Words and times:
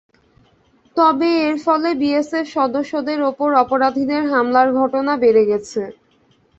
তবে 0.97 1.29
এর 1.45 1.55
ফলে 1.65 1.89
বিএসএফ 2.01 2.45
সদস্যদের 2.57 3.19
ওপর 3.29 3.49
অপরাধীদের 3.63 4.23
হামলার 4.31 4.69
ঘটনা 4.79 5.13
বেড়ে 5.23 5.43
গেছে। 5.45 5.81